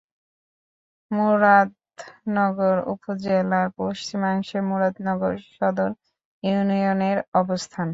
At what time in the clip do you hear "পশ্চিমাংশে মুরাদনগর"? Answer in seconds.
3.79-5.33